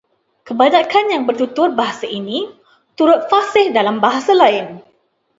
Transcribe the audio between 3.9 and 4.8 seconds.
bahasa lain